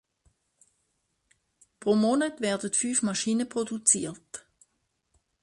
[1.79, 4.47] Pro Monat werden fünf Maschinen produziert.